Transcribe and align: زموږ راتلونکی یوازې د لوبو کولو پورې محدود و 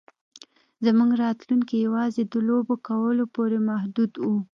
زموږ 0.85 1.11
راتلونکی 1.23 1.75
یوازې 1.87 2.23
د 2.27 2.33
لوبو 2.47 2.75
کولو 2.87 3.23
پورې 3.35 3.57
محدود 3.69 4.11
و 4.25 4.25